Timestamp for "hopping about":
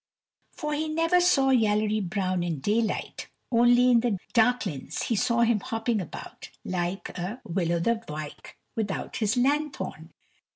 5.59-6.49